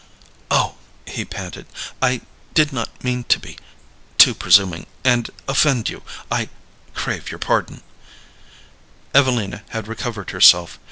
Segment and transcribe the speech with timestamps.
[0.49, 1.67] "Oh," he panted,
[2.01, 2.21] "I
[2.55, 3.59] did not mean to be
[4.17, 6.01] too presuming, and offend you.
[6.31, 6.49] I
[6.95, 7.83] crave your pardon"
[9.13, 10.79] Evelina had recovered herself.